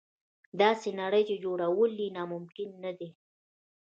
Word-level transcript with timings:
داسې 0.61 0.89
نړۍ 1.01 1.23
چې 1.29 1.35
جوړول 1.45 1.91
یې 2.01 2.07
ناممکن 2.17 2.69
نه 2.83 2.91
دي. 2.97 3.09